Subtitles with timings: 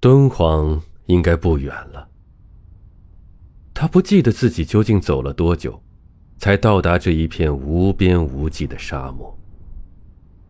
[0.00, 2.08] 敦煌应该不远了。
[3.74, 5.78] 他不记得自己究竟走了多久，
[6.38, 9.38] 才到达这一片无边无际的沙漠。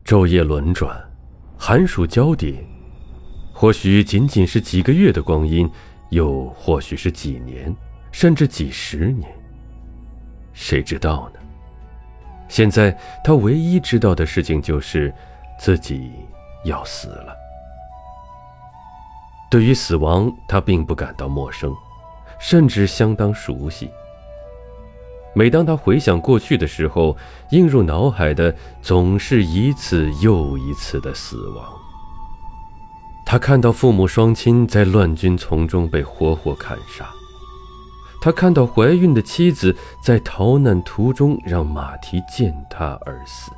[0.04, 0.96] 昼夜轮转，
[1.58, 2.64] 寒暑交叠，
[3.52, 5.68] 或许仅仅是几个月的光阴，
[6.10, 7.74] 又或许是几年，
[8.12, 9.28] 甚至几十年。
[10.52, 11.40] 谁知道呢？
[12.48, 15.12] 现在他唯一知道的事情就是，
[15.58, 16.08] 自己
[16.64, 17.34] 要死了。
[19.50, 21.74] 对于死亡，他并不感到陌生。
[22.42, 23.90] 甚至相当熟悉。
[25.34, 27.14] 每当他回想过去的时候，
[27.50, 31.66] 映入脑海的总是一次又一次的死亡。
[33.26, 37.06] 他看到父母双亲在乱军丛中被活活砍杀，
[38.22, 43.52] 他看到怀孕的妻子在逃难途中让马蹄践踏而死，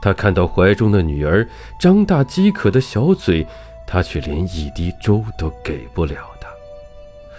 [0.00, 1.46] 他看到怀中的女儿
[1.80, 3.44] 张大饥渴的小嘴，
[3.92, 6.48] 他却连一滴粥都给不了他。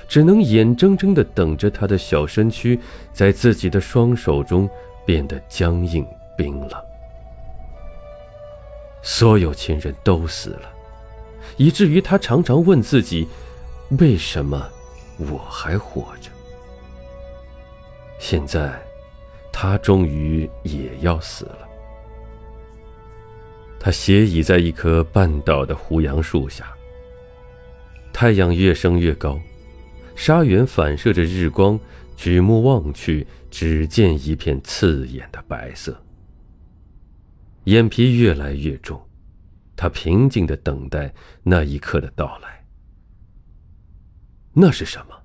[0.08, 2.80] 只能眼睁睁地等着他的小身躯
[3.12, 4.70] 在自己的双手中
[5.04, 6.06] 变得僵硬
[6.38, 6.86] 冰冷。
[9.02, 10.72] 所有亲人都死了，
[11.58, 13.28] 以至于他常常问自己：
[13.98, 14.70] 为什么
[15.17, 16.30] 我还活着？
[18.20, 18.80] 现在，
[19.52, 21.67] 他终于也要死了。
[23.86, 26.73] 他斜倚在一棵半倒的胡杨树下，
[28.14, 29.38] 太阳越升越高。
[30.16, 31.78] 沙原反射着日光，
[32.16, 36.02] 举目望去，只见一片刺眼的白色。
[37.66, 39.06] 眼皮越来越重，
[39.76, 42.66] 他平静的等待那一刻的到来。
[44.54, 45.23] 那是什么？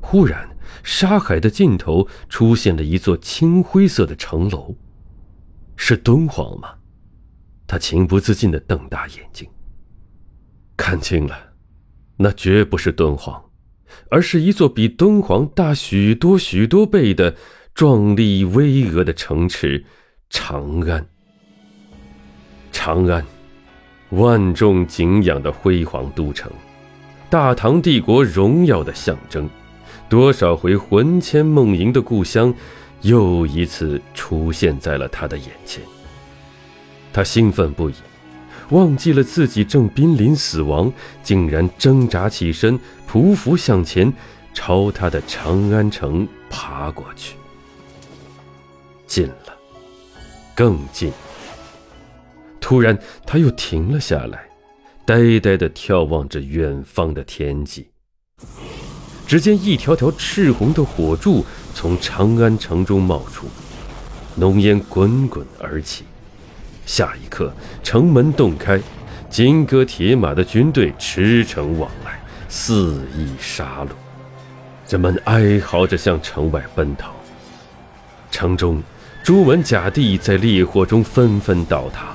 [0.00, 4.76] 忽然，沙海的尽头出现了一座青灰色的城楼，
[5.74, 6.76] 是敦煌吗？
[7.70, 9.48] 他情不自禁的瞪大眼睛，
[10.76, 11.38] 看清了，
[12.16, 13.40] 那绝不是敦煌。
[14.10, 17.32] 而是一座比敦煌大许多许多倍的
[17.72, 19.84] 壮丽巍峨的城池——
[20.30, 21.06] 长安。
[22.72, 23.24] 长安，
[24.08, 26.50] 万众敬仰的辉煌都城，
[27.30, 29.48] 大唐帝国荣耀的象征，
[30.08, 32.52] 多少回魂牵梦萦的故乡，
[33.02, 35.80] 又一次出现在了他的眼前。
[37.12, 37.94] 他兴奋不已。
[38.70, 40.92] 忘记了自己正濒临死亡，
[41.24, 42.78] 竟然挣扎起身，
[43.10, 44.12] 匍匐向前，
[44.54, 47.34] 朝他的长安城爬过去。
[49.06, 49.56] 近了，
[50.54, 51.12] 更近。
[52.60, 54.48] 突然，他又停了下来，
[55.04, 57.90] 呆呆地眺望着远方的天际。
[59.26, 61.44] 只见一条条赤红的火柱
[61.74, 63.48] 从长安城中冒出，
[64.36, 66.04] 浓烟滚滚而起。
[66.92, 67.52] 下一刻，
[67.84, 68.80] 城门洞开，
[69.28, 73.90] 金戈铁马的军队驰骋往来，肆意杀戮。
[74.90, 77.12] 人们哀嚎着向城外奔逃。
[78.32, 78.82] 城中，
[79.22, 82.06] 朱门甲第在烈火中纷纷倒塌，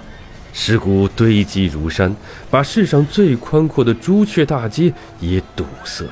[0.52, 2.14] 尸骨堆积如山，
[2.52, 4.92] 把世上最宽阔的朱雀大街
[5.22, 6.12] 也堵塞了。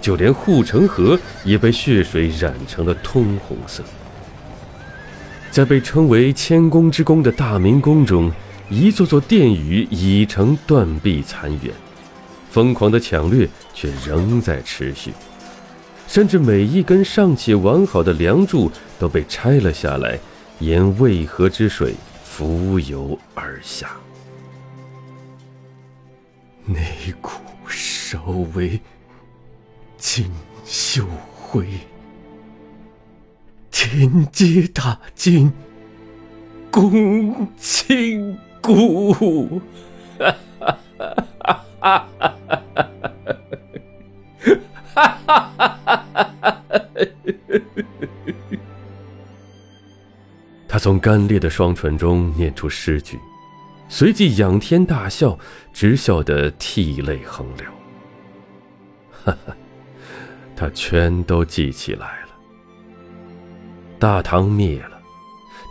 [0.00, 3.82] 就连护城河也被血水染成了通红色。
[5.50, 8.30] 在被称为“千宫之宫”的大明宫中，
[8.68, 11.72] 一座座殿宇已成断壁残垣，
[12.48, 15.12] 疯狂的抢掠却仍在持续，
[16.06, 20.16] 甚至每一根尚且完好的梁柱都被拆了下来，
[20.60, 21.94] 沿渭河之水
[22.24, 23.90] 浮游而下。
[26.64, 26.86] 内
[27.20, 27.30] 骨
[27.66, 28.22] 稍
[28.54, 28.80] 微
[29.98, 30.30] 锦
[30.64, 31.66] 绣灰。
[33.82, 35.50] 天阶大惊，
[36.70, 39.58] 公卿故。
[50.68, 53.18] 他从干裂的双唇中念出诗句，
[53.88, 55.38] 随即仰天大笑，
[55.72, 57.64] 直笑得涕泪横流。
[59.24, 59.56] 哈哈，
[60.54, 62.19] 他全都记起来。
[64.00, 64.98] 大唐灭了，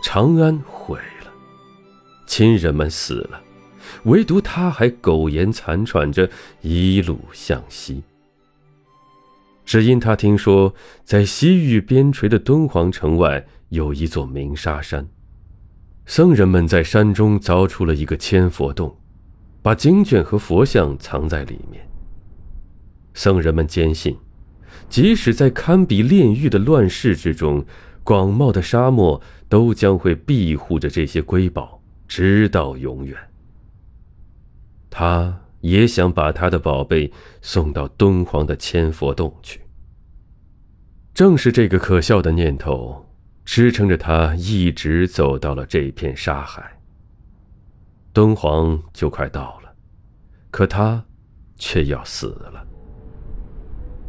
[0.04, 1.32] 长安毁了，
[2.28, 3.42] 亲人们死了，
[4.04, 6.30] 唯独他还苟延残喘着，
[6.60, 8.04] 一路向西。
[9.64, 10.72] 只因他听说，
[11.02, 15.08] 在西域边陲的敦煌城外有一座鸣沙山，
[16.06, 18.96] 僧人们在山中凿出了一个千佛洞，
[19.60, 21.84] 把经卷和佛像藏在里面。
[23.12, 24.16] 僧人们坚信，
[24.88, 27.66] 即使在堪比炼狱的乱世之中。
[28.02, 33.16] 广袤的沙漠都将会庇护着这些瑰宝，直到永远。
[34.88, 37.12] 他也想把他的宝贝
[37.42, 39.60] 送到敦煌的千佛洞去。
[41.14, 43.06] 正是这个可笑的念头，
[43.44, 46.78] 支撑着他一直走到了这片沙海。
[48.12, 49.72] 敦煌就快到了，
[50.50, 51.04] 可他
[51.56, 52.66] 却要死了。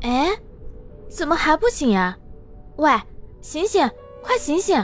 [0.01, 0.29] 哎，
[1.09, 2.17] 怎么还不醒呀？
[2.77, 2.91] 喂，
[3.41, 3.89] 醒醒，
[4.21, 4.83] 快醒醒！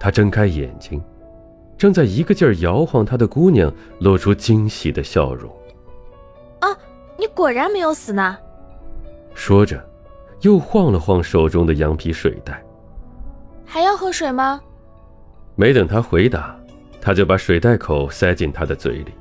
[0.00, 1.02] 他睁开眼睛，
[1.76, 5.50] 正在一个劲儿摇晃他的姑娘露出惊喜的笑容。
[6.60, 6.68] 啊，
[7.18, 8.36] 你果然没有死呢！
[9.34, 9.84] 说着，
[10.40, 12.64] 又晃了晃手中的羊皮水袋。
[13.64, 14.60] 还要喝水吗？
[15.54, 16.56] 没等他回答。
[17.00, 19.12] 他就把水袋口塞进他的嘴里，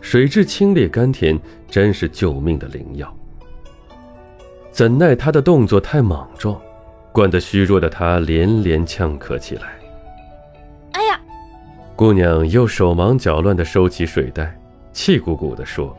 [0.00, 1.38] 水质清冽甘甜，
[1.70, 3.16] 真是救命的灵药。
[4.72, 6.60] 怎奈他的动作太莽撞，
[7.12, 9.78] 灌得虚弱的他连连呛咳起来。
[10.92, 11.20] 哎呀！
[11.94, 14.58] 姑娘又手忙脚乱地收起水袋，
[14.92, 15.96] 气鼓鼓地说：“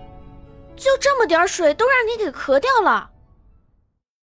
[0.75, 3.11] 就这么点水，都让你给咳掉了。”